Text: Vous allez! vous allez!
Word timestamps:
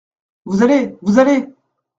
Vous 0.45 0.63
allez! 0.63 0.95
vous 1.03 1.19
allez! 1.19 1.47